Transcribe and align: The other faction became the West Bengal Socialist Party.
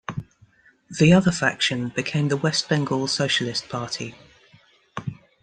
The 0.99 1.13
other 1.13 1.31
faction 1.31 1.89
became 1.89 2.29
the 2.29 2.37
West 2.37 2.67
Bengal 2.67 3.05
Socialist 3.05 3.69
Party. 3.69 4.15